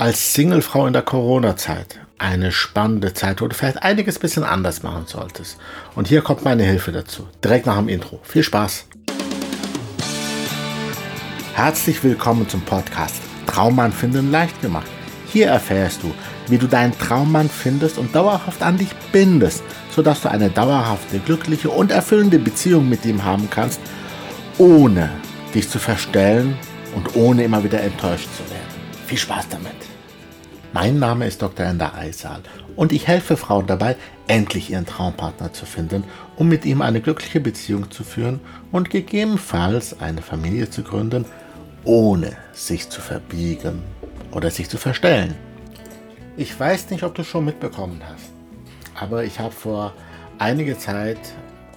als 0.00 0.32
Singlefrau 0.32 0.86
in 0.86 0.94
der 0.94 1.02
Corona-Zeit 1.02 2.00
eine 2.16 2.52
spannende 2.52 3.12
Zeit, 3.12 3.42
wo 3.42 3.48
du 3.48 3.54
vielleicht 3.54 3.82
einiges 3.82 4.16
ein 4.16 4.22
bisschen 4.22 4.44
anders 4.44 4.82
machen 4.82 5.04
solltest. 5.06 5.58
Und 5.94 6.08
hier 6.08 6.22
kommt 6.22 6.42
meine 6.42 6.62
Hilfe 6.62 6.90
dazu, 6.90 7.28
direkt 7.44 7.66
nach 7.66 7.76
dem 7.76 7.90
Intro. 7.90 8.18
Viel 8.22 8.42
Spaß! 8.42 8.86
Herzlich 11.52 12.02
willkommen 12.02 12.48
zum 12.48 12.62
Podcast 12.62 13.16
Traummann 13.46 13.92
finden 13.92 14.30
leicht 14.30 14.62
gemacht. 14.62 14.86
Hier 15.26 15.48
erfährst 15.48 16.02
du, 16.02 16.14
wie 16.48 16.56
du 16.56 16.66
deinen 16.66 16.98
Traummann 16.98 17.50
findest 17.50 17.98
und 17.98 18.14
dauerhaft 18.14 18.62
an 18.62 18.78
dich 18.78 18.94
bindest, 19.12 19.62
sodass 19.94 20.22
du 20.22 20.30
eine 20.30 20.48
dauerhafte, 20.48 21.18
glückliche 21.18 21.68
und 21.68 21.92
erfüllende 21.92 22.38
Beziehung 22.38 22.88
mit 22.88 23.04
ihm 23.04 23.22
haben 23.22 23.50
kannst, 23.50 23.80
ohne 24.56 25.10
dich 25.54 25.68
zu 25.68 25.78
verstellen 25.78 26.56
und 26.94 27.16
ohne 27.16 27.44
immer 27.44 27.62
wieder 27.62 27.82
enttäuscht 27.82 28.28
zu 28.34 28.50
werden. 28.50 28.60
Viel 29.06 29.18
Spaß 29.18 29.48
damit! 29.50 29.89
Mein 30.72 31.00
Name 31.00 31.26
ist 31.26 31.42
Dr. 31.42 31.66
Ender 31.66 31.96
Eisal 31.96 32.42
und 32.76 32.92
ich 32.92 33.08
helfe 33.08 33.36
Frauen 33.36 33.66
dabei, 33.66 33.96
endlich 34.28 34.70
ihren 34.70 34.86
Traumpartner 34.86 35.52
zu 35.52 35.66
finden, 35.66 36.04
um 36.36 36.48
mit 36.48 36.64
ihm 36.64 36.80
eine 36.80 37.00
glückliche 37.00 37.40
Beziehung 37.40 37.90
zu 37.90 38.04
führen 38.04 38.38
und 38.70 38.88
gegebenenfalls 38.88 40.00
eine 40.00 40.22
Familie 40.22 40.70
zu 40.70 40.84
gründen, 40.84 41.24
ohne 41.82 42.36
sich 42.52 42.88
zu 42.88 43.00
verbiegen 43.00 43.82
oder 44.30 44.50
sich 44.50 44.68
zu 44.68 44.78
verstellen. 44.78 45.34
Ich 46.36 46.58
weiß 46.58 46.90
nicht, 46.90 47.02
ob 47.02 47.16
du 47.16 47.24
schon 47.24 47.46
mitbekommen 47.46 48.00
hast, 48.08 48.30
aber 48.94 49.24
ich 49.24 49.40
habe 49.40 49.52
vor 49.52 49.92
einiger 50.38 50.78
Zeit 50.78 51.18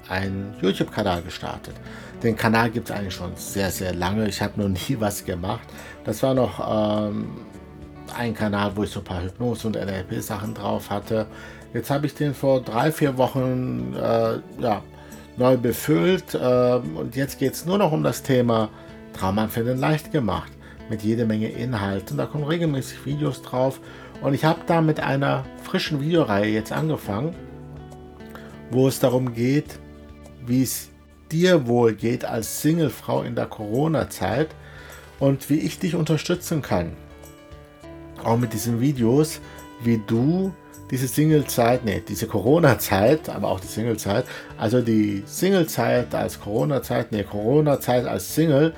einen 0.07 0.53
YouTube-Kanal 0.61 1.23
gestartet. 1.23 1.73
Den 2.21 2.35
Kanal 2.35 2.69
gibt 2.69 2.91
es 2.91 2.95
eigentlich 2.95 3.15
schon 3.15 3.35
sehr, 3.37 3.71
sehr 3.71 3.95
lange. 3.95 4.27
Ich 4.27 4.39
habe 4.39 4.61
noch 4.61 4.69
nie 4.69 4.97
was 4.99 5.25
gemacht. 5.25 5.67
Das 6.05 6.21
war 6.21 6.35
noch 6.35 7.09
ähm, 7.09 7.29
ein 8.15 8.33
Kanal, 8.33 8.75
wo 8.75 8.83
ich 8.83 8.89
so 8.91 8.99
ein 8.99 9.05
paar 9.05 9.23
Hypnose- 9.23 9.67
und 9.67 9.75
NLP-Sachen 9.75 10.53
drauf 10.53 10.89
hatte. 10.89 11.27
Jetzt 11.73 11.89
habe 11.89 12.05
ich 12.05 12.13
den 12.13 12.33
vor 12.33 12.61
drei, 12.61 12.91
vier 12.91 13.17
Wochen 13.17 13.93
äh, 13.95 14.39
ja, 14.61 14.83
neu 15.37 15.57
befüllt 15.57 16.35
äh, 16.35 16.75
und 16.75 17.15
jetzt 17.15 17.39
geht 17.39 17.53
es 17.53 17.65
nur 17.65 17.77
noch 17.77 17.91
um 17.91 18.03
das 18.03 18.21
Thema 18.23 18.69
Traumanfällen 19.13 19.79
leicht 19.79 20.11
gemacht 20.11 20.51
mit 20.89 21.01
jede 21.01 21.25
Menge 21.25 21.49
Inhalten. 21.49 22.17
Da 22.17 22.25
kommen 22.25 22.43
regelmäßig 22.43 23.05
Videos 23.05 23.41
drauf 23.41 23.79
und 24.21 24.33
ich 24.33 24.45
habe 24.45 24.61
da 24.67 24.81
mit 24.81 24.99
einer 24.99 25.45
frischen 25.63 26.01
Videoreihe 26.01 26.51
jetzt 26.51 26.71
angefangen, 26.71 27.35
wo 28.69 28.87
es 28.87 28.99
darum 28.99 29.33
geht, 29.33 29.79
wie 30.45 30.63
es 30.63 30.89
dir 31.31 31.67
wohl 31.67 31.93
geht 31.93 32.25
als 32.25 32.61
Singlefrau 32.61 33.23
in 33.23 33.35
der 33.35 33.47
Corona-Zeit 33.47 34.49
und 35.19 35.49
wie 35.49 35.59
ich 35.59 35.79
dich 35.79 35.95
unterstützen 35.95 36.61
kann 36.61 36.95
auch 38.25 38.37
mit 38.37 38.53
diesen 38.53 38.79
Videos, 38.79 39.39
wie 39.83 40.01
du 40.05 40.53
diese 40.91 41.07
Singlezeit, 41.07 41.85
nee, 41.85 42.03
diese 42.07 42.27
Corona-Zeit, 42.27 43.29
aber 43.29 43.49
auch 43.49 43.59
die 43.59 43.67
Singlezeit, 43.67 44.25
also 44.57 44.81
die 44.81 45.23
Singlezeit 45.25 46.13
als 46.13 46.39
Corona-Zeit, 46.39 47.11
nee, 47.11 47.23
Corona-Zeit 47.23 48.05
als 48.05 48.35
Single, 48.35 48.73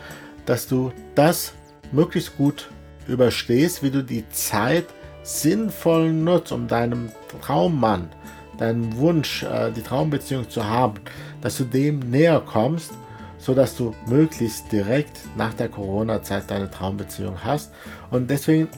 dass 0.46 0.68
du 0.68 0.92
das 1.16 1.54
möglichst 1.92 2.38
gut 2.38 2.70
überstehst, 3.08 3.84
wie 3.84 3.92
du 3.92 4.04
die 4.04 4.28
Zeit 4.30 4.86
sinnvoll 5.24 6.14
nutzt, 6.14 6.52
um 6.52 6.68
deinem 6.68 7.12
Traummann, 7.42 8.10
deinen 8.58 8.96
Wunsch, 8.98 9.44
äh, 9.44 9.72
die 9.72 9.82
Traumbeziehung 9.82 10.50
zu 10.50 10.64
haben, 10.64 10.96
dass 11.42 11.58
du 11.58 11.64
dem 11.64 12.00
näher 12.00 12.42
kommst, 12.46 12.92
sodass 13.38 13.76
du 13.76 13.94
möglichst 14.08 14.72
direkt 14.72 15.20
nach 15.36 15.54
der 15.54 15.70
Corona-Zeit 15.70 16.50
deine 16.50 16.70
Traumbeziehung 16.70 17.44
hast. 17.44 17.72
Und 18.10 18.30
deswegen 18.30 18.70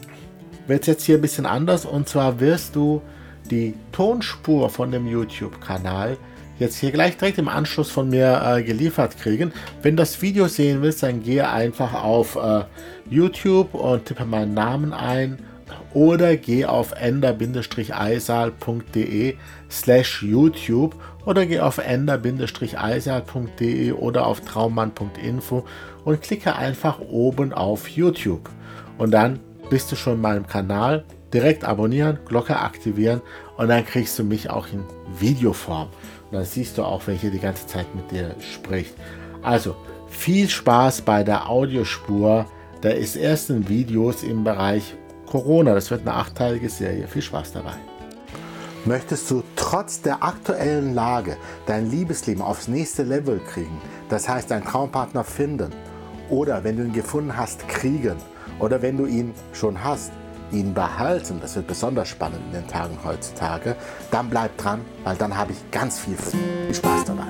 wird 0.68 0.82
es 0.82 0.86
jetzt 0.86 1.04
hier 1.04 1.16
ein 1.16 1.22
bisschen 1.22 1.46
anders 1.46 1.84
und 1.84 2.08
zwar 2.08 2.38
wirst 2.38 2.76
du 2.76 3.02
die 3.50 3.74
Tonspur 3.92 4.70
von 4.70 4.92
dem 4.92 5.08
YouTube-Kanal 5.08 6.16
jetzt 6.58 6.78
hier 6.78 6.90
gleich 6.90 7.16
direkt 7.16 7.38
im 7.38 7.48
Anschluss 7.48 7.90
von 7.90 8.10
mir 8.10 8.42
äh, 8.44 8.62
geliefert 8.62 9.16
kriegen. 9.18 9.52
Wenn 9.82 9.96
du 9.96 10.02
das 10.02 10.20
Video 10.22 10.46
sehen 10.48 10.82
willst, 10.82 11.02
dann 11.02 11.22
gehe 11.22 11.48
einfach 11.48 11.94
auf 11.94 12.36
äh, 12.36 12.64
YouTube 13.08 13.72
und 13.74 14.04
tippe 14.06 14.24
meinen 14.24 14.54
Namen 14.54 14.92
ein 14.92 15.38
oder 15.94 16.36
geh 16.36 16.64
auf 16.64 16.92
ender-eisal.de 16.92 19.36
slash 19.70 20.22
YouTube 20.22 20.96
oder 21.24 21.46
geh 21.46 21.60
auf 21.60 21.78
ender-eisal.de 21.78 23.92
oder 23.92 24.26
auf 24.26 24.40
traummann.info 24.40 25.64
und 26.04 26.22
klicke 26.22 26.56
einfach 26.56 26.98
oben 27.00 27.52
auf 27.52 27.88
YouTube. 27.88 28.48
Und 28.98 29.12
dann 29.12 29.38
bist 29.70 29.90
du 29.92 29.96
schon 29.96 30.14
in 30.14 30.20
meinem 30.20 30.46
Kanal. 30.46 31.04
Direkt 31.32 31.64
abonnieren, 31.64 32.18
Glocke 32.24 32.58
aktivieren 32.58 33.20
und 33.58 33.68
dann 33.68 33.84
kriegst 33.84 34.18
du 34.18 34.24
mich 34.24 34.48
auch 34.48 34.66
in 34.72 34.82
Videoform. 35.18 35.88
Und 36.30 36.38
dann 36.38 36.44
siehst 36.44 36.78
du 36.78 36.84
auch, 36.84 37.02
wer 37.04 37.14
hier 37.14 37.30
die 37.30 37.38
ganze 37.38 37.66
Zeit 37.66 37.94
mit 37.94 38.10
dir 38.10 38.34
spricht. 38.40 38.94
Also 39.42 39.76
viel 40.08 40.48
Spaß 40.48 41.02
bei 41.02 41.22
der 41.22 41.48
Audiospur 41.50 42.46
des 42.82 43.16
ersten 43.16 43.68
Videos 43.68 44.22
im 44.22 44.42
Bereich 44.42 44.94
Corona. 45.26 45.74
Das 45.74 45.90
wird 45.90 46.02
eine 46.02 46.14
achtteilige 46.14 46.70
Serie. 46.70 47.06
Viel 47.06 47.22
Spaß 47.22 47.52
dabei. 47.52 47.74
Möchtest 48.84 49.30
du 49.30 49.42
trotz 49.54 50.00
der 50.00 50.22
aktuellen 50.22 50.94
Lage 50.94 51.36
dein 51.66 51.90
Liebesleben 51.90 52.42
aufs 52.42 52.68
nächste 52.68 53.02
Level 53.02 53.38
kriegen? 53.38 53.78
Das 54.08 54.28
heißt, 54.28 54.50
deinen 54.50 54.64
Traumpartner 54.64 55.24
finden 55.24 55.72
oder 56.30 56.64
wenn 56.64 56.76
du 56.76 56.84
ihn 56.84 56.92
gefunden 56.92 57.36
hast, 57.36 57.68
kriegen 57.68 58.16
oder 58.58 58.82
wenn 58.82 58.96
du 58.96 59.06
ihn 59.06 59.34
schon 59.52 59.82
hast, 59.82 60.12
ihn 60.50 60.72
behalten, 60.74 61.38
das 61.40 61.56
wird 61.56 61.66
besonders 61.66 62.08
spannend 62.08 62.40
in 62.46 62.52
den 62.52 62.66
Tagen 62.66 62.98
heutzutage, 63.04 63.76
dann 64.10 64.30
bleib 64.30 64.56
dran, 64.56 64.80
weil 65.04 65.16
dann 65.16 65.36
habe 65.36 65.52
ich 65.52 65.70
ganz 65.70 66.00
viel. 66.00 66.16
Viel 66.16 66.74
Spaß 66.74 67.04
dabei. 67.04 67.26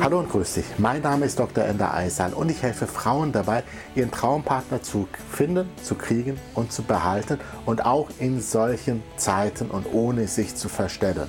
Hallo 0.00 0.18
und 0.18 0.30
grüß 0.30 0.54
dich. 0.54 0.64
Mein 0.78 1.00
Name 1.02 1.26
ist 1.26 1.38
Dr. 1.38 1.64
Ender 1.64 1.94
Eisal 1.94 2.34
und 2.34 2.50
ich 2.50 2.62
helfe 2.62 2.86
Frauen 2.86 3.32
dabei, 3.32 3.62
ihren 3.94 4.10
Traumpartner 4.10 4.82
zu 4.82 5.08
finden, 5.30 5.68
zu 5.82 5.94
kriegen 5.94 6.38
und 6.54 6.72
zu 6.72 6.82
behalten 6.82 7.38
und 7.64 7.86
auch 7.86 8.10
in 8.18 8.40
solchen 8.40 9.02
Zeiten 9.16 9.70
und 9.70 9.86
ohne 9.92 10.26
sich 10.26 10.56
zu 10.56 10.68
verstellen. 10.68 11.28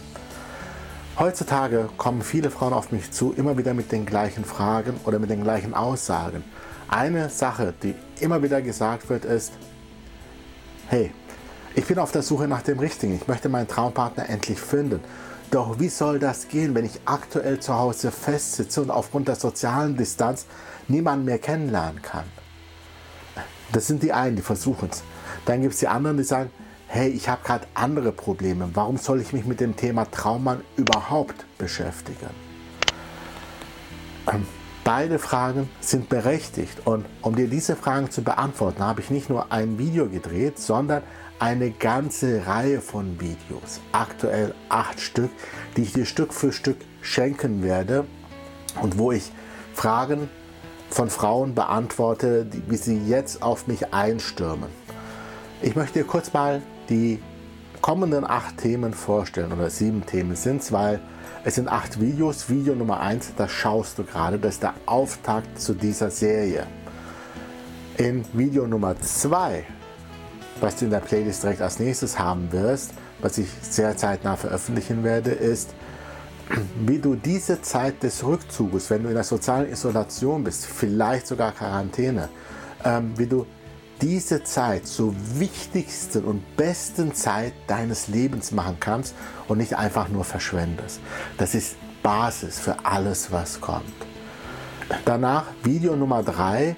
Heutzutage 1.18 1.88
kommen 1.96 2.22
viele 2.22 2.52
Frauen 2.52 2.74
auf 2.74 2.92
mich 2.92 3.10
zu, 3.12 3.32
immer 3.32 3.58
wieder 3.58 3.74
mit 3.74 3.94
den 3.94 4.06
gleichen 4.06 4.44
Fragen 4.44 5.00
oder 5.06 5.18
mit 5.18 5.30
den 5.30 5.44
gleichen 5.44 5.74
Aussagen. 5.74 6.44
Eine 6.90 7.30
Sache, 7.30 7.74
die 7.82 7.96
immer 8.20 8.44
wieder 8.44 8.62
gesagt 8.62 9.08
wird, 9.08 9.24
ist, 9.24 9.54
hey, 10.90 11.14
ich 11.74 11.86
bin 11.86 12.00
auf 12.00 12.12
der 12.12 12.22
Suche 12.22 12.50
nach 12.50 12.64
dem 12.64 12.80
Richtigen, 12.80 13.16
ich 13.16 13.30
möchte 13.30 13.48
meinen 13.48 13.70
Traumpartner 13.70 14.28
endlich 14.28 14.60
finden. 14.60 15.00
Doch 15.52 15.80
wie 15.80 15.88
soll 15.88 16.20
das 16.20 16.50
gehen, 16.50 16.76
wenn 16.76 16.84
ich 16.84 17.00
aktuell 17.06 17.62
zu 17.62 17.74
Hause 17.74 18.12
festsitze 18.12 18.82
und 18.82 18.92
aufgrund 18.92 19.30
der 19.30 19.36
sozialen 19.36 19.96
Distanz 19.96 20.46
niemanden 20.90 21.24
mehr 21.24 21.40
kennenlernen 21.40 22.02
kann? 22.02 22.26
Das 23.72 23.88
sind 23.88 24.04
die 24.04 24.12
einen, 24.12 24.36
die 24.36 24.42
versuchen 24.42 24.90
es. 24.92 25.02
Dann 25.46 25.62
gibt 25.62 25.76
es 25.76 25.80
die 25.80 25.88
anderen, 25.88 26.18
die 26.18 26.24
sagen, 26.26 26.50
hey, 26.88 27.10
ich 27.10 27.30
habe 27.30 27.44
gerade 27.44 27.68
andere 27.74 28.12
Probleme, 28.12 28.70
warum 28.74 28.98
soll 28.98 29.22
ich 29.22 29.34
mich 29.34 29.46
mit 29.46 29.60
dem 29.60 29.76
Thema 29.76 30.06
Trauma 30.10 30.58
überhaupt 30.78 31.46
beschäftigen? 31.58 32.30
Ähm, 34.32 34.46
beide 34.84 35.20
Fragen 35.20 35.70
sind 35.80 36.10
berechtigt 36.10 36.86
und 36.86 37.06
um 37.22 37.36
dir 37.36 37.48
diese 37.48 37.76
Fragen 37.76 38.12
zu 38.12 38.24
beantworten, 38.24 38.84
habe 38.84 39.02
ich 39.02 39.10
nicht 39.10 39.30
nur 39.30 39.52
ein 39.52 39.78
Video 39.78 40.08
gedreht, 40.08 40.60
sondern 40.60 41.04
eine 41.40 41.72
ganze 41.72 42.48
Reihe 42.48 42.80
von 42.80 43.20
Videos, 43.20 43.82
aktuell 43.92 44.54
acht 44.70 45.02
Stück, 45.02 45.32
die 45.76 45.84
ich 45.84 45.94
dir 45.94 46.06
Stück 46.06 46.34
für 46.34 46.54
Stück 46.54 46.78
schenken 47.02 47.62
werde 47.62 48.06
und 48.82 48.98
wo 48.98 49.12
ich 49.12 49.32
Fragen 49.74 50.30
von 50.90 51.10
Frauen 51.10 51.56
beantworte, 51.56 52.48
wie 52.68 52.78
sie 52.78 52.98
jetzt 53.06 53.42
auf 53.42 53.68
mich 53.68 53.94
einstürmen. 53.94 54.70
Ich 55.62 55.76
möchte 55.76 56.00
dir 56.00 56.06
kurz 56.06 56.32
mal 56.32 56.62
die 56.90 57.22
kommenden 57.82 58.26
acht 58.26 58.58
Themen 58.58 58.94
vorstellen 58.94 59.52
oder 59.52 59.70
sieben 59.70 60.06
Themen 60.06 60.36
sind 60.36 60.62
es, 60.62 60.72
weil 60.72 61.00
es 61.44 61.56
sind 61.56 61.68
acht 61.68 62.00
Videos. 62.00 62.50
Video 62.50 62.74
Nummer 62.74 63.00
eins, 63.00 63.32
das 63.38 63.52
schaust 63.52 64.00
du 64.00 64.04
gerade, 64.04 64.40
das 64.40 64.56
ist 64.56 64.64
der 64.64 64.74
Auftakt 64.86 65.60
zu 65.60 65.74
dieser 65.74 66.10
Serie. 66.10 66.66
In 67.98 68.26
Video 68.34 68.66
Nummer 68.66 69.00
zwei, 69.00 69.64
was 70.60 70.78
du 70.78 70.86
in 70.86 70.92
der 70.92 71.00
Playlist 71.00 71.44
direkt 71.44 71.62
als 71.62 71.80
nächstes 71.80 72.18
haben 72.18 72.52
wirst, 72.52 72.94
was 73.22 73.38
ich 73.38 73.50
sehr 73.62 73.96
zeitnah 73.96 74.36
veröffentlichen 74.36 75.04
werde, 75.04 75.32
ist, 75.32 75.74
wie 76.86 77.00
du 77.00 77.16
diese 77.16 77.62
Zeit 77.62 78.02
des 78.04 78.24
Rückzuges, 78.24 78.90
wenn 78.90 79.04
du 79.04 79.10
in 79.10 79.16
der 79.16 79.24
sozialen 79.24 79.72
Isolation 79.72 80.44
bist, 80.44 80.66
vielleicht 80.66 81.28
sogar 81.28 81.52
Quarantäne, 81.52 82.30
ähm, 82.84 83.14
wie 83.16 83.28
du 83.28 83.46
diese 84.02 84.44
Zeit 84.44 84.88
zur 84.88 85.14
wichtigsten 85.36 86.26
und 86.26 86.58
besten 86.58 87.14
Zeit 87.14 87.54
deines 87.68 88.08
Lebens 88.08 88.52
machen 88.52 88.78
kannst 88.80 89.16
und 89.48 89.58
nicht 89.58 89.78
einfach 89.78 90.10
nur 90.10 90.24
verschwendest. 90.24 91.00
Das 91.38 91.56
ist 91.56 91.76
Basis 92.04 92.60
für 92.60 92.86
alles, 92.86 93.32
was 93.32 93.60
kommt. 93.60 93.84
danach, 95.06 95.46
Video 95.64 95.96
Nummer 95.96 96.22
3, 96.22 96.76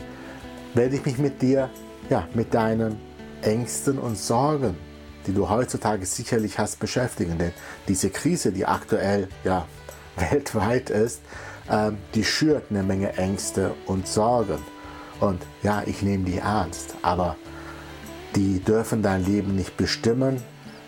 werde 0.74 0.96
ich 0.96 1.06
mich 1.06 1.18
mit 1.18 1.42
dir, 1.42 1.70
ja, 2.10 2.28
mit 2.34 2.54
deinen 2.54 2.98
Ängsten 3.42 3.98
und 3.98 4.18
Sorgen, 4.18 4.78
die 5.26 5.34
du 5.34 5.50
heutzutage 5.50 6.06
sicherlich 6.06 6.58
hast, 6.58 6.80
beschäftigen. 6.80 7.38
Denn 7.38 7.52
diese 7.88 8.10
Krise, 8.10 8.52
die 8.52 8.66
aktuell 8.66 9.28
ja, 9.44 9.66
weltweit 10.16 10.90
ist, 10.90 11.22
ähm, 11.70 11.98
die 12.16 12.24
schürt 12.24 12.66
eine 12.70 12.84
Menge 12.84 13.14
Ängste 13.18 13.74
und 13.86 14.08
Sorgen. 14.08 14.60
Und 15.20 15.42
ja, 15.64 15.84
ich 15.86 16.02
nehme 16.02 16.26
die 16.26 16.38
ernst, 16.38 16.96
aber 17.02 17.36
die 18.36 18.60
dürfen 18.60 19.02
dein 19.02 19.26
Leben 19.26 19.56
nicht 19.56 19.78
bestimmen. 19.78 20.44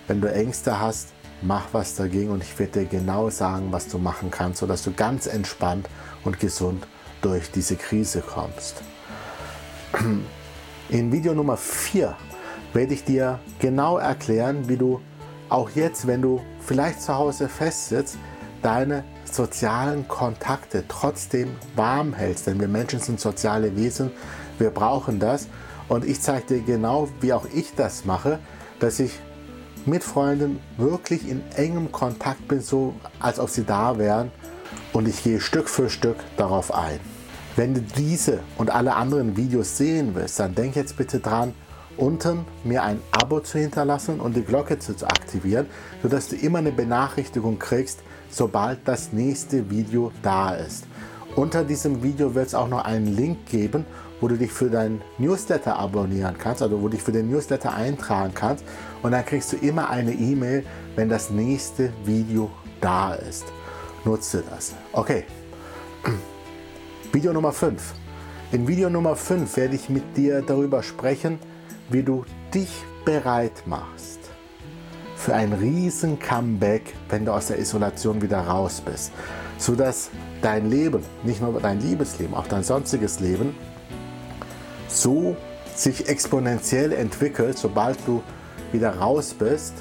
Wenn 0.07 0.21
du 0.21 0.31
Ängste 0.31 0.79
hast, 0.79 1.09
mach 1.41 1.67
was 1.71 1.95
dagegen 1.95 2.31
und 2.31 2.43
ich 2.43 2.57
werde 2.59 2.81
dir 2.81 2.85
genau 2.85 3.29
sagen, 3.29 3.71
was 3.71 3.87
du 3.87 3.97
machen 3.97 4.29
kannst, 4.29 4.59
sodass 4.59 4.83
du 4.83 4.91
ganz 4.93 5.25
entspannt 5.27 5.87
und 6.23 6.39
gesund 6.39 6.85
durch 7.21 7.51
diese 7.51 7.75
Krise 7.75 8.21
kommst. 8.21 8.81
In 10.89 11.11
Video 11.11 11.33
Nummer 11.33 11.57
4 11.57 12.15
werde 12.73 12.93
ich 12.93 13.03
dir 13.03 13.39
genau 13.59 13.97
erklären, 13.97 14.67
wie 14.69 14.77
du 14.77 15.01
auch 15.49 15.71
jetzt, 15.71 16.05
wenn 16.05 16.21
du 16.21 16.41
vielleicht 16.59 17.01
zu 17.01 17.15
Hause 17.15 17.49
festsitzt, 17.49 18.17
deine 18.61 19.03
sozialen 19.23 20.07
Kontakte 20.07 20.83
trotzdem 20.87 21.49
warm 21.75 22.13
hältst. 22.13 22.47
Denn 22.47 22.59
wir 22.59 22.67
Menschen 22.67 22.99
sind 22.99 23.19
soziale 23.19 23.75
Wesen, 23.75 24.11
wir 24.57 24.69
brauchen 24.69 25.19
das. 25.19 25.47
Und 25.87 26.05
ich 26.05 26.21
zeige 26.21 26.55
dir 26.55 26.61
genau, 26.61 27.09
wie 27.21 27.33
auch 27.33 27.45
ich 27.53 27.73
das 27.75 28.05
mache, 28.05 28.39
dass 28.79 28.99
ich 28.99 29.19
mit 29.85 30.03
Freunden 30.03 30.59
wirklich 30.77 31.27
in 31.27 31.41
engem 31.55 31.91
Kontakt 31.91 32.47
bin, 32.47 32.61
so 32.61 32.93
als 33.19 33.39
ob 33.39 33.49
sie 33.49 33.63
da 33.63 33.97
wären. 33.97 34.31
Und 34.93 35.07
ich 35.07 35.23
gehe 35.23 35.39
Stück 35.39 35.69
für 35.69 35.89
Stück 35.89 36.17
darauf 36.37 36.73
ein. 36.73 36.99
Wenn 37.55 37.73
du 37.73 37.81
diese 37.81 38.39
und 38.57 38.69
alle 38.69 38.95
anderen 38.95 39.35
Videos 39.35 39.77
sehen 39.77 40.11
willst, 40.13 40.39
dann 40.39 40.55
denk 40.55 40.75
jetzt 40.75 40.95
bitte 40.97 41.19
dran, 41.19 41.53
unten 41.97 42.45
mir 42.63 42.83
ein 42.83 43.01
Abo 43.11 43.41
zu 43.41 43.59
hinterlassen 43.59 44.19
und 44.19 44.35
die 44.35 44.43
Glocke 44.43 44.79
zu 44.79 44.93
aktivieren, 45.05 45.67
sodass 46.01 46.29
du 46.29 46.35
immer 46.35 46.59
eine 46.59 46.71
Benachrichtigung 46.71 47.59
kriegst, 47.59 47.99
sobald 48.29 48.79
das 48.85 49.11
nächste 49.11 49.69
Video 49.69 50.11
da 50.21 50.51
ist. 50.51 50.85
Unter 51.35 51.63
diesem 51.63 52.01
Video 52.03 52.33
wird 52.35 52.47
es 52.47 52.55
auch 52.55 52.67
noch 52.67 52.85
einen 52.85 53.15
Link 53.15 53.45
geben, 53.45 53.85
wo 54.19 54.27
du 54.27 54.35
dich 54.35 54.51
für 54.51 54.69
deinen 54.69 55.01
Newsletter 55.17 55.77
abonnieren 55.77 56.35
kannst, 56.37 56.61
also 56.61 56.81
wo 56.81 56.87
du 56.87 56.95
dich 56.95 57.03
für 57.03 57.11
den 57.11 57.29
Newsletter 57.29 57.73
eintragen 57.73 58.33
kannst 58.33 58.65
und 59.03 59.11
dann 59.11 59.25
kriegst 59.25 59.53
du 59.53 59.57
immer 59.57 59.89
eine 59.89 60.11
E-Mail, 60.11 60.65
wenn 60.95 61.07
das 61.09 61.29
nächste 61.29 61.93
Video 62.03 62.51
da 62.81 63.13
ist. 63.13 63.45
Nutze 64.03 64.43
das. 64.49 64.73
Okay. 64.91 65.23
Video 67.13 67.33
Nummer 67.33 67.51
5. 67.51 67.93
In 68.51 68.67
Video 68.67 68.89
Nummer 68.89 69.15
5 69.15 69.55
werde 69.57 69.75
ich 69.75 69.89
mit 69.89 70.17
dir 70.17 70.41
darüber 70.41 70.83
sprechen, 70.83 71.39
wie 71.89 72.03
du 72.03 72.25
dich 72.53 72.69
bereit 73.05 73.63
machst 73.65 74.18
für 75.19 75.35
ein 75.35 75.51
riesen 75.51 76.17
Comeback, 76.17 76.93
wenn 77.09 77.25
du 77.25 77.33
aus 77.33 77.47
der 77.47 77.59
Isolation 77.59 78.21
wieder 78.21 78.39
raus 78.39 78.81
bist, 78.81 79.11
sodass 79.57 80.11
dein 80.41 80.69
Leben, 80.69 81.03
nicht 81.23 81.41
nur 81.41 81.59
dein 81.59 81.81
Liebesleben, 81.81 82.33
auch 82.33 82.47
dein 82.47 82.63
sonstiges 82.63 83.19
Leben, 83.19 83.53
so 84.87 85.35
sich 85.75 86.07
exponentiell 86.07 86.93
entwickelt, 86.93 87.57
sobald 87.57 87.97
du 88.07 88.23
wieder 88.71 88.97
raus 88.97 89.35
bist, 89.37 89.73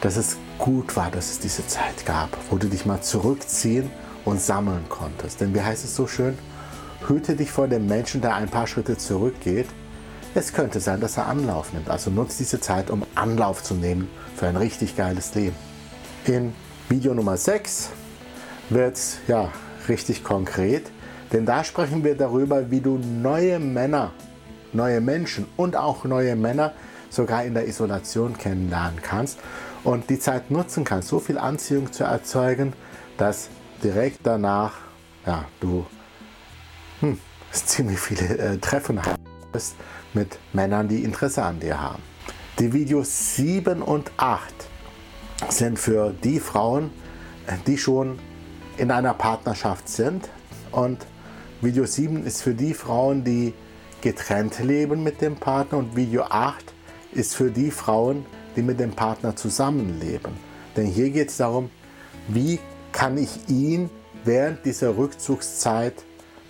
dass 0.00 0.16
es 0.16 0.38
gut 0.58 0.96
war, 0.96 1.10
dass 1.10 1.30
es 1.30 1.38
diese 1.38 1.66
Zeit 1.66 2.06
gab, 2.06 2.30
wo 2.48 2.56
du 2.56 2.68
dich 2.68 2.86
mal 2.86 3.02
zurückziehen 3.02 3.90
und 4.24 4.40
sammeln 4.40 4.86
konntest. 4.88 5.42
Denn 5.42 5.54
wie 5.54 5.60
heißt 5.60 5.84
es 5.84 5.94
so 5.94 6.06
schön? 6.06 6.38
Hüte 7.06 7.36
dich 7.36 7.50
vor 7.50 7.68
dem 7.68 7.86
Menschen, 7.86 8.22
der 8.22 8.36
ein 8.36 8.48
paar 8.48 8.66
Schritte 8.66 8.96
zurückgeht 8.96 9.66
es 10.34 10.52
könnte 10.52 10.80
sein, 10.80 11.00
dass 11.00 11.16
er 11.16 11.28
Anlauf 11.28 11.72
nimmt. 11.72 11.88
Also 11.88 12.10
nutzt 12.10 12.40
diese 12.40 12.60
Zeit, 12.60 12.90
um 12.90 13.04
Anlauf 13.14 13.62
zu 13.62 13.74
nehmen 13.74 14.08
für 14.36 14.46
ein 14.46 14.56
richtig 14.56 14.96
geiles 14.96 15.34
Leben. 15.34 15.56
In 16.26 16.52
Video 16.88 17.14
Nummer 17.14 17.36
6 17.36 17.90
wird 18.70 18.96
es 18.96 19.18
ja 19.28 19.50
richtig 19.88 20.24
konkret, 20.24 20.90
denn 21.32 21.46
da 21.46 21.62
sprechen 21.62 22.02
wir 22.02 22.16
darüber, 22.16 22.70
wie 22.70 22.80
du 22.80 22.98
neue 22.98 23.58
Männer, 23.58 24.12
neue 24.72 25.00
Menschen 25.00 25.46
und 25.56 25.76
auch 25.76 26.04
neue 26.04 26.34
Männer 26.36 26.72
sogar 27.10 27.44
in 27.44 27.54
der 27.54 27.68
Isolation 27.68 28.36
kennenlernen 28.36 29.00
kannst 29.02 29.38
und 29.84 30.10
die 30.10 30.18
Zeit 30.18 30.50
nutzen 30.50 30.84
kannst, 30.84 31.08
so 31.08 31.20
viel 31.20 31.38
Anziehung 31.38 31.92
zu 31.92 32.04
erzeugen, 32.04 32.72
dass 33.18 33.50
direkt 33.82 34.20
danach 34.24 34.72
ja, 35.26 35.44
du 35.60 35.86
hm, 37.00 37.18
ziemlich 37.52 38.00
viele 38.00 38.38
äh, 38.38 38.58
Treffen 38.58 39.00
hast 39.00 39.23
mit 40.12 40.38
Männern, 40.52 40.88
die 40.88 41.02
Interesse 41.04 41.42
an 41.42 41.60
dir 41.60 41.80
haben. 41.80 42.02
Die 42.58 42.72
Videos 42.72 43.36
7 43.36 43.82
und 43.82 44.12
8 44.16 44.54
sind 45.48 45.78
für 45.78 46.14
die 46.22 46.40
Frauen, 46.40 46.90
die 47.66 47.78
schon 47.78 48.18
in 48.76 48.90
einer 48.90 49.14
Partnerschaft 49.14 49.88
sind. 49.88 50.28
Und 50.70 51.06
Video 51.60 51.84
7 51.84 52.24
ist 52.24 52.42
für 52.42 52.54
die 52.54 52.74
Frauen, 52.74 53.24
die 53.24 53.54
getrennt 54.00 54.58
leben 54.60 55.02
mit 55.02 55.20
dem 55.20 55.36
Partner. 55.36 55.78
Und 55.78 55.96
Video 55.96 56.22
8 56.24 56.72
ist 57.12 57.34
für 57.34 57.50
die 57.50 57.70
Frauen, 57.70 58.24
die 58.56 58.62
mit 58.62 58.78
dem 58.78 58.92
Partner 58.92 59.34
zusammenleben. 59.34 60.32
Denn 60.76 60.86
hier 60.86 61.10
geht 61.10 61.30
es 61.30 61.36
darum, 61.38 61.70
wie 62.28 62.58
kann 62.92 63.18
ich 63.18 63.48
ihn 63.48 63.90
während 64.24 64.64
dieser 64.64 64.96
Rückzugszeit 64.96 65.94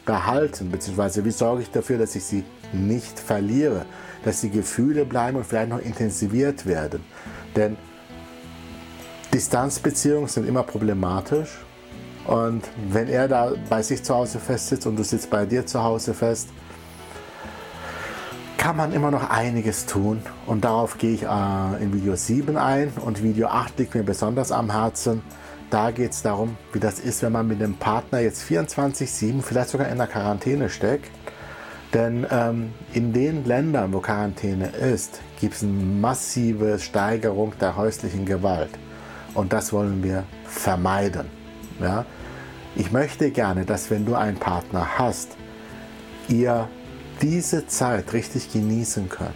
behalten, 0.04 0.70
beziehungsweise 0.70 1.24
wie 1.24 1.30
sorge 1.30 1.62
ich 1.62 1.70
dafür, 1.70 1.98
dass 1.98 2.14
ich 2.14 2.24
sie 2.24 2.44
nicht 2.74 3.18
verliere, 3.18 3.86
dass 4.24 4.40
die 4.40 4.50
Gefühle 4.50 5.04
bleiben 5.04 5.36
und 5.36 5.46
vielleicht 5.46 5.70
noch 5.70 5.80
intensiviert 5.80 6.66
werden. 6.66 7.00
Denn 7.56 7.76
Distanzbeziehungen 9.32 10.28
sind 10.28 10.46
immer 10.46 10.62
problematisch 10.62 11.58
und 12.26 12.62
wenn 12.88 13.08
er 13.08 13.28
da 13.28 13.52
bei 13.68 13.82
sich 13.82 14.02
zu 14.02 14.14
Hause 14.14 14.38
festsitzt 14.38 14.86
und 14.86 14.96
du 14.96 15.04
sitzt 15.04 15.28
bei 15.30 15.44
dir 15.44 15.66
zu 15.66 15.82
Hause 15.82 16.14
fest, 16.14 16.48
kann 18.56 18.76
man 18.76 18.92
immer 18.92 19.10
noch 19.10 19.28
einiges 19.28 19.84
tun 19.84 20.22
und 20.46 20.64
darauf 20.64 20.96
gehe 20.96 21.14
ich 21.14 21.24
äh, 21.24 21.82
in 21.82 21.92
Video 21.92 22.16
7 22.16 22.56
ein 22.56 22.92
und 23.04 23.22
Video 23.22 23.48
8 23.48 23.78
liegt 23.78 23.94
mir 23.94 24.04
besonders 24.04 24.52
am 24.52 24.70
Herzen. 24.70 25.22
Da 25.68 25.90
geht 25.90 26.12
es 26.12 26.22
darum, 26.22 26.56
wie 26.72 26.80
das 26.80 26.98
ist, 26.98 27.22
wenn 27.22 27.32
man 27.32 27.46
mit 27.46 27.60
dem 27.60 27.74
Partner 27.74 28.20
jetzt 28.20 28.42
24-7, 28.44 29.42
vielleicht 29.42 29.70
sogar 29.70 29.88
in 29.88 29.98
der 29.98 30.06
Quarantäne 30.06 30.70
steckt 30.70 31.10
denn 31.94 32.26
ähm, 32.30 32.72
in 32.92 33.12
den 33.12 33.44
Ländern, 33.44 33.92
wo 33.92 34.00
Quarantäne 34.00 34.66
ist, 34.68 35.20
gibt 35.40 35.54
es 35.54 35.62
eine 35.62 35.72
massive 35.72 36.78
Steigerung 36.80 37.52
der 37.60 37.76
häuslichen 37.76 38.26
Gewalt. 38.26 38.70
Und 39.34 39.52
das 39.52 39.72
wollen 39.72 40.02
wir 40.02 40.24
vermeiden. 40.44 41.26
Ja? 41.80 42.04
Ich 42.74 42.90
möchte 42.90 43.30
gerne, 43.30 43.64
dass 43.64 43.90
wenn 43.90 44.04
du 44.04 44.16
einen 44.16 44.36
Partner 44.36 44.98
hast, 44.98 45.36
ihr 46.28 46.68
diese 47.22 47.66
Zeit 47.68 48.12
richtig 48.12 48.52
genießen 48.52 49.08
könnt. 49.08 49.30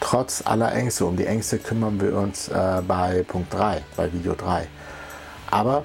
Trotz 0.00 0.42
aller 0.46 0.72
Ängste. 0.74 1.04
Um 1.04 1.16
die 1.16 1.26
Ängste 1.26 1.58
kümmern 1.58 2.00
wir 2.00 2.16
uns 2.16 2.48
äh, 2.48 2.82
bei 2.86 3.22
Punkt 3.26 3.52
3, 3.52 3.82
bei 3.96 4.12
Video 4.12 4.34
3. 4.34 4.66
Aber 5.50 5.84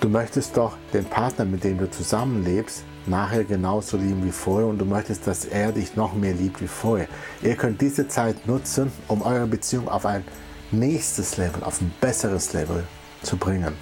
du 0.00 0.08
möchtest 0.08 0.56
doch 0.56 0.76
den 0.92 1.04
Partner, 1.04 1.44
mit 1.44 1.64
dem 1.64 1.78
du 1.78 1.90
zusammenlebst, 1.90 2.84
nachher 3.06 3.44
genauso 3.44 3.96
lieben 3.96 4.24
wie 4.24 4.30
vorher 4.30 4.68
und 4.68 4.78
du 4.78 4.84
möchtest, 4.84 5.26
dass 5.26 5.44
er 5.44 5.72
dich 5.72 5.96
noch 5.96 6.14
mehr 6.14 6.34
liebt 6.34 6.60
wie 6.60 6.68
vorher. 6.68 7.08
Ihr 7.42 7.56
könnt 7.56 7.80
diese 7.80 8.08
Zeit 8.08 8.46
nutzen, 8.46 8.92
um 9.08 9.22
eure 9.22 9.46
Beziehung 9.46 9.88
auf 9.88 10.06
ein 10.06 10.24
nächstes 10.70 11.36
Level, 11.36 11.62
auf 11.62 11.80
ein 11.80 11.92
besseres 12.00 12.52
Level 12.52 12.84
zu 13.22 13.36
bringen. 13.36 13.74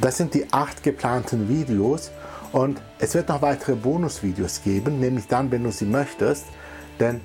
Das 0.00 0.16
sind 0.16 0.34
die 0.34 0.52
acht 0.52 0.82
geplanten 0.82 1.48
Videos 1.48 2.10
und 2.52 2.80
es 2.98 3.14
wird 3.14 3.28
noch 3.28 3.42
weitere 3.42 3.74
Bonusvideos 3.74 4.62
geben, 4.62 5.00
nämlich 5.00 5.26
dann, 5.26 5.50
wenn 5.50 5.64
du 5.64 5.72
sie 5.72 5.86
möchtest, 5.86 6.46
denn 7.00 7.20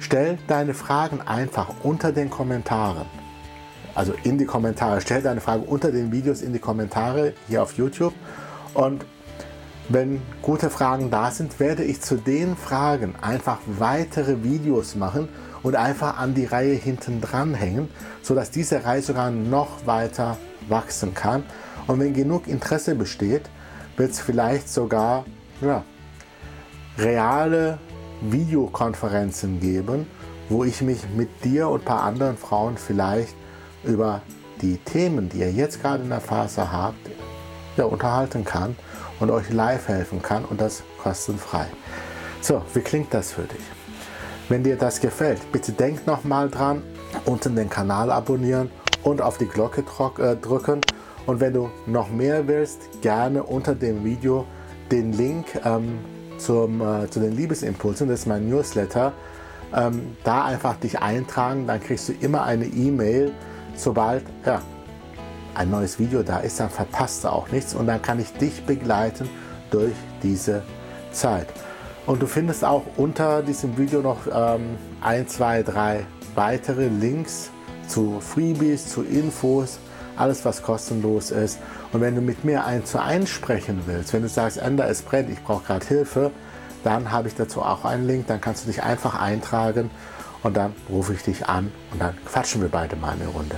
stell 0.00 0.38
deine 0.48 0.74
Fragen 0.74 1.20
einfach 1.20 1.68
unter 1.82 2.12
den 2.12 2.30
Kommentaren. 2.30 3.06
Also 3.94 4.14
in 4.24 4.38
die 4.38 4.46
Kommentare. 4.46 5.00
Stell 5.00 5.22
deine 5.22 5.40
Frage 5.40 5.62
unter 5.62 5.92
den 5.92 6.10
Videos 6.12 6.40
in 6.40 6.52
die 6.52 6.58
Kommentare 6.58 7.34
hier 7.46 7.62
auf 7.62 7.74
YouTube 7.74 8.14
und 8.74 9.04
wenn 9.88 10.22
gute 10.42 10.70
Fragen 10.70 11.10
da 11.10 11.30
sind, 11.30 11.58
werde 11.58 11.84
ich 11.84 12.00
zu 12.00 12.16
den 12.16 12.56
Fragen 12.56 13.14
einfach 13.20 13.58
weitere 13.66 14.42
Videos 14.42 14.94
machen 14.94 15.28
und 15.62 15.76
einfach 15.76 16.18
an 16.18 16.34
die 16.34 16.44
Reihe 16.44 16.74
hinten 16.74 17.20
dran 17.20 17.54
hängen, 17.54 17.88
sodass 18.22 18.50
diese 18.50 18.84
Reihe 18.84 19.02
sogar 19.02 19.30
noch 19.30 19.86
weiter 19.86 20.36
wachsen 20.68 21.14
kann. 21.14 21.42
Und 21.86 22.00
wenn 22.00 22.14
genug 22.14 22.46
Interesse 22.46 22.94
besteht, 22.94 23.42
wird 23.96 24.12
es 24.12 24.20
vielleicht 24.20 24.68
sogar 24.68 25.24
ja, 25.60 25.84
reale 26.98 27.78
Videokonferenzen 28.20 29.60
geben, 29.60 30.06
wo 30.48 30.64
ich 30.64 30.80
mich 30.80 31.00
mit 31.16 31.44
dir 31.44 31.68
und 31.68 31.82
ein 31.82 31.84
paar 31.84 32.04
anderen 32.04 32.36
Frauen 32.36 32.76
vielleicht 32.76 33.34
über 33.84 34.22
die 34.60 34.76
Themen, 34.76 35.28
die 35.28 35.38
ihr 35.38 35.50
jetzt 35.50 35.82
gerade 35.82 36.04
in 36.04 36.08
der 36.08 36.20
Phase 36.20 36.70
habt, 36.70 37.10
ja, 37.76 37.84
unterhalten 37.84 38.44
kann 38.44 38.76
und 39.22 39.30
euch 39.30 39.50
live 39.50 39.86
helfen 39.86 40.20
kann 40.20 40.44
und 40.44 40.60
das 40.60 40.82
kostenfrei. 41.00 41.66
So, 42.40 42.60
wie 42.74 42.80
klingt 42.80 43.14
das 43.14 43.32
für 43.32 43.42
dich? 43.42 43.62
Wenn 44.48 44.64
dir 44.64 44.76
das 44.76 45.00
gefällt, 45.00 45.40
bitte 45.52 45.70
denk 45.70 46.06
nochmal 46.08 46.50
dran, 46.50 46.82
unten 47.24 47.54
den 47.54 47.70
Kanal 47.70 48.10
abonnieren 48.10 48.68
und 49.04 49.22
auf 49.22 49.38
die 49.38 49.46
Glocke 49.46 49.84
äh, 50.18 50.34
drücken. 50.34 50.80
Und 51.24 51.40
wenn 51.40 51.54
du 51.54 51.70
noch 51.86 52.10
mehr 52.10 52.48
willst, 52.48 53.00
gerne 53.00 53.44
unter 53.44 53.76
dem 53.76 54.04
Video 54.04 54.44
den 54.90 55.12
Link 55.12 55.46
ähm, 55.64 56.00
zum, 56.38 56.80
äh, 56.80 57.08
zu 57.08 57.20
den 57.20 57.32
Liebesimpulsen, 57.32 58.08
das 58.08 58.20
ist 58.20 58.26
mein 58.26 58.48
Newsletter, 58.48 59.12
ähm, 59.72 60.16
da 60.24 60.46
einfach 60.46 60.76
dich 60.76 60.98
eintragen, 60.98 61.68
dann 61.68 61.80
kriegst 61.80 62.08
du 62.08 62.12
immer 62.20 62.42
eine 62.42 62.66
E-Mail, 62.66 63.32
sobald 63.76 64.24
ja, 64.44 64.60
ein 65.54 65.70
neues 65.70 65.98
Video 65.98 66.22
da 66.22 66.38
ist, 66.38 66.60
dann 66.60 66.70
verpasst 66.70 67.24
du 67.24 67.28
auch 67.28 67.48
nichts 67.50 67.74
und 67.74 67.86
dann 67.86 68.00
kann 68.00 68.20
ich 68.20 68.32
dich 68.32 68.64
begleiten 68.64 69.28
durch 69.70 69.94
diese 70.22 70.62
Zeit. 71.12 71.46
Und 72.06 72.20
du 72.20 72.26
findest 72.26 72.64
auch 72.64 72.82
unter 72.96 73.42
diesem 73.42 73.76
Video 73.78 74.00
noch 74.00 74.18
ähm, 74.32 74.76
ein, 75.00 75.28
zwei, 75.28 75.62
drei 75.62 76.04
weitere 76.34 76.88
Links 76.88 77.50
zu 77.86 78.20
Freebies, 78.20 78.88
zu 78.88 79.02
Infos, 79.02 79.78
alles 80.16 80.44
was 80.44 80.62
kostenlos 80.62 81.30
ist. 81.30 81.58
Und 81.92 82.00
wenn 82.00 82.14
du 82.14 82.20
mit 82.20 82.44
mir 82.44 82.64
ein 82.64 82.84
zu 82.84 83.00
eins 83.00 83.30
sprechen 83.30 83.82
willst, 83.86 84.12
wenn 84.12 84.22
du 84.22 84.28
sagst, 84.28 84.56
Ender, 84.58 84.88
es 84.88 85.02
brennt, 85.02 85.30
ich 85.30 85.42
brauche 85.42 85.64
gerade 85.64 85.86
Hilfe, 85.86 86.30
dann 86.84 87.12
habe 87.12 87.28
ich 87.28 87.34
dazu 87.34 87.62
auch 87.62 87.84
einen 87.84 88.06
Link, 88.06 88.26
dann 88.26 88.40
kannst 88.40 88.64
du 88.64 88.68
dich 88.68 88.82
einfach 88.82 89.20
eintragen 89.20 89.90
und 90.42 90.56
dann 90.56 90.74
rufe 90.90 91.14
ich 91.14 91.22
dich 91.22 91.48
an 91.48 91.70
und 91.92 92.00
dann 92.00 92.14
quatschen 92.24 92.62
wir 92.62 92.68
beide 92.68 92.96
mal 92.96 93.12
eine 93.12 93.28
Runde. 93.28 93.56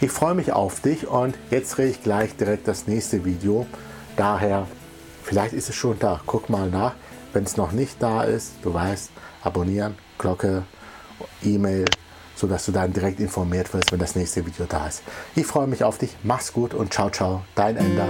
Ich 0.00 0.12
freue 0.12 0.34
mich 0.34 0.52
auf 0.52 0.78
dich 0.80 1.08
und 1.08 1.36
jetzt 1.50 1.76
drehe 1.76 1.88
ich 1.88 2.04
gleich 2.04 2.36
direkt 2.36 2.68
das 2.68 2.86
nächste 2.86 3.24
Video. 3.24 3.66
Daher, 4.16 4.68
vielleicht 5.24 5.54
ist 5.54 5.68
es 5.68 5.74
schon 5.74 5.98
da, 5.98 6.20
guck 6.24 6.48
mal 6.48 6.70
nach. 6.70 6.94
Wenn 7.32 7.42
es 7.42 7.56
noch 7.56 7.72
nicht 7.72 8.00
da 8.00 8.22
ist, 8.22 8.52
du 8.62 8.72
weißt, 8.72 9.10
abonnieren, 9.42 9.96
Glocke, 10.16 10.62
E-Mail, 11.42 11.84
sodass 12.36 12.66
du 12.66 12.72
dann 12.72 12.92
direkt 12.92 13.18
informiert 13.18 13.74
wirst, 13.74 13.90
wenn 13.90 13.98
das 13.98 14.14
nächste 14.14 14.46
Video 14.46 14.66
da 14.68 14.86
ist. 14.86 15.02
Ich 15.34 15.46
freue 15.46 15.66
mich 15.66 15.82
auf 15.82 15.98
dich, 15.98 16.14
mach's 16.22 16.52
gut 16.52 16.74
und 16.74 16.94
ciao, 16.94 17.10
ciao, 17.10 17.42
dein 17.56 17.76
Ender. 17.76 18.08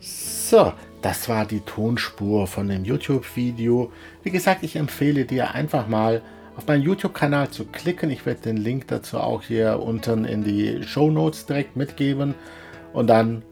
So, 0.00 0.72
das 1.02 1.28
war 1.28 1.46
die 1.46 1.60
Tonspur 1.60 2.46
von 2.46 2.68
dem 2.68 2.84
YouTube-Video. 2.84 3.90
Wie 4.22 4.30
gesagt, 4.30 4.62
ich 4.62 4.76
empfehle 4.76 5.24
dir 5.24 5.54
einfach 5.54 5.88
mal 5.88 6.22
auf 6.56 6.66
meinen 6.66 6.82
YouTube-Kanal 6.82 7.50
zu 7.50 7.64
klicken. 7.64 8.10
Ich 8.10 8.26
werde 8.26 8.42
den 8.42 8.58
Link 8.58 8.88
dazu 8.88 9.18
auch 9.18 9.42
hier 9.42 9.80
unten 9.80 10.24
in 10.24 10.44
die 10.44 10.82
Show 10.82 11.10
Notes 11.10 11.46
direkt 11.46 11.76
mitgeben. 11.76 12.34
Und 12.92 13.06
dann 13.06 13.42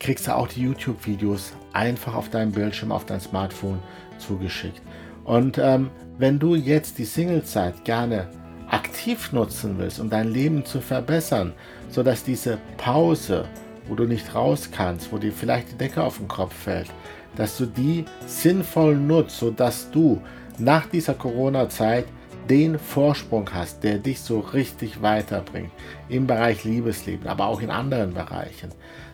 kriegst 0.00 0.26
du 0.26 0.34
auch 0.34 0.48
die 0.48 0.62
YouTube-Videos 0.62 1.52
einfach 1.72 2.14
auf 2.14 2.30
deinem 2.30 2.52
Bildschirm, 2.52 2.90
auf 2.90 3.06
dein 3.06 3.20
Smartphone 3.20 3.78
zugeschickt. 4.18 4.82
Und 5.24 5.58
ähm, 5.58 5.90
wenn 6.18 6.38
du 6.38 6.54
jetzt 6.54 6.98
die 6.98 7.04
Singlezeit 7.04 7.84
gerne 7.84 8.28
aktiv 8.70 9.32
nutzen 9.32 9.76
willst, 9.78 10.00
um 10.00 10.10
dein 10.10 10.28
Leben 10.32 10.64
zu 10.64 10.80
verbessern, 10.80 11.52
sodass 11.90 12.24
diese 12.24 12.58
Pause, 12.76 13.46
wo 13.88 13.94
du 13.94 14.04
nicht 14.04 14.34
raus 14.34 14.70
kannst, 14.70 15.12
wo 15.12 15.18
dir 15.18 15.32
vielleicht 15.32 15.72
die 15.72 15.78
Decke 15.78 16.02
auf 16.02 16.18
den 16.18 16.28
Kopf 16.28 16.54
fällt, 16.54 16.90
dass 17.36 17.56
du 17.56 17.66
die 17.66 18.04
sinnvoll 18.26 18.96
nutzt, 18.96 19.38
sodass 19.38 19.90
du 19.90 20.20
nach 20.58 20.86
dieser 20.86 21.14
Corona-Zeit 21.14 22.06
den 22.48 22.78
Vorsprung 22.78 23.50
hast, 23.52 23.84
der 23.84 23.98
dich 23.98 24.20
so 24.20 24.40
richtig 24.40 25.02
weiterbringt 25.02 25.70
im 26.08 26.26
Bereich 26.26 26.64
Liebesleben, 26.64 27.28
aber 27.28 27.46
auch 27.46 27.60
in 27.60 27.70
anderen 27.70 28.14
Bereichen, 28.14 28.70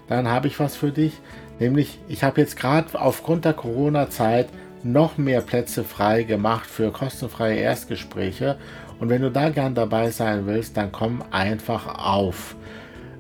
dann 0.09 0.29
habe 0.29 0.47
ich 0.49 0.61
was 0.61 0.77
für 0.77 0.91
dich. 0.91 1.15
Nämlich, 1.59 1.99
ich 2.09 2.23
habe 2.23 2.41
jetzt 2.41 2.57
gerade 2.57 3.01
aufgrund 3.01 3.45
der 3.45 3.55
Corona-Zeit 3.55 4.49
noch 4.83 5.17
mehr 5.17 5.41
Plätze 5.41 5.83
frei 5.83 6.25
gemacht 6.25 6.67
für 6.67 6.93
kostenfreie 6.93 7.59
Erstgespräche. 7.59 8.59
Und 9.01 9.09
wenn 9.09 9.23
du 9.23 9.31
da 9.31 9.49
gern 9.49 9.75
dabei 9.75 10.11
sein 10.11 10.47
willst, 10.47 10.77
dann 10.77 10.93
komm 10.93 11.25
einfach 11.31 11.99
auf 11.99 12.55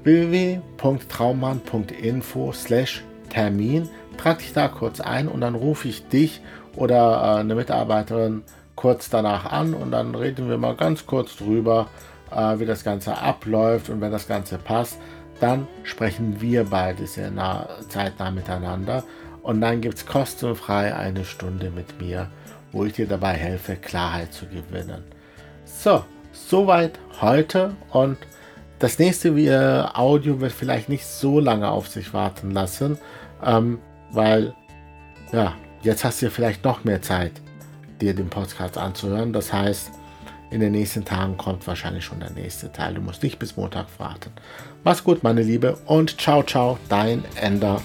www.traummann.info 0.05 2.53
slash 2.53 3.03
Termin. 3.31 3.89
Trag 4.17 4.39
dich 4.39 4.53
da 4.53 4.69
kurz 4.69 5.01
ein 5.01 5.27
und 5.27 5.41
dann 5.41 5.57
rufe 5.57 5.89
ich 5.89 6.07
dich 6.09 6.41
oder 6.77 7.37
äh, 7.37 7.41
eine 7.41 7.57
Mitarbeiterin 7.57 8.45
kurz 8.77 9.11
danach 9.11 9.51
an 9.51 9.75
und 9.75 9.91
dann 9.91 10.15
reden 10.15 10.49
wir 10.49 10.59
mal 10.59 10.77
ganz 10.77 11.07
kurz 11.07 11.37
drüber, 11.37 11.89
äh, 12.31 12.59
wie 12.59 12.67
das 12.67 12.85
Ganze 12.85 13.19
abläuft 13.19 13.89
und 13.89 14.01
wenn 14.01 14.13
das 14.13 14.29
Ganze 14.29 14.59
passt, 14.59 14.99
dann 15.41 15.67
sprechen 15.83 16.41
wir 16.41 16.65
beide 16.65 17.07
sehr 17.07 17.31
nah, 17.31 17.69
zeitnah 17.89 18.31
miteinander 18.31 19.05
und 19.43 19.61
dann 19.61 19.81
gibt 19.81 19.99
es 19.99 20.07
kostenfrei 20.07 20.95
eine 20.95 21.25
Stunde 21.25 21.71
mit 21.71 22.01
mir, 22.01 22.31
wo 22.73 22.85
ich 22.85 22.95
dir 22.95 23.07
dabei 23.07 23.35
helfe, 23.35 23.77
Klarheit 23.77 24.33
zu 24.33 24.47
gewinnen. 24.47 25.05
So, 25.65 26.05
soweit 26.33 26.99
heute 27.21 27.75
und 27.91 28.19
das 28.85 28.99
nächste 28.99 29.91
Audio 29.95 30.43
wird 30.43 30.53
vielleicht 30.53 30.91
nicht 30.91 31.07
so 31.07 31.41
lange 31.41 31.71
auf 31.71 31.89
sich 31.89 32.13
warten 32.13 32.51
lassen, 32.51 32.99
ähm, 33.43 33.79
weil 34.11 34.55
ja, 35.33 35.55
jetzt 35.83 36.05
hast 36.05 36.21
du 36.21 36.31
vielleicht 36.31 36.65
noch 36.65 36.85
mehr 36.85 37.01
Zeit 37.01 37.33
dir 38.03 38.13
den 38.13 38.29
Podcast 38.29 38.77
anzuhören. 38.77 39.33
Das 39.33 39.55
heißt, 39.55 39.91
in 40.51 40.61
den 40.61 40.73
nächsten 40.73 41.03
Tagen 41.03 41.39
kommt 41.39 41.67
wahrscheinlich 41.67 42.05
schon 42.05 42.21
der 42.21 42.33
nächste 42.33 42.71
Teil. 42.73 42.93
Du 42.93 43.01
musst 43.01 43.23
nicht 43.23 43.39
bis 43.39 43.57
Montag 43.57 43.87
warten. 43.97 44.31
Mach's 44.85 45.03
gut, 45.03 45.23
meine 45.23 45.43
Liebe, 45.43 45.79
und 45.87 46.21
ciao, 46.21 46.43
ciao, 46.43 46.79
dein 46.91 47.25
Ender. 47.37 47.81